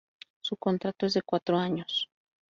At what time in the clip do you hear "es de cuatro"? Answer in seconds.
1.05-1.59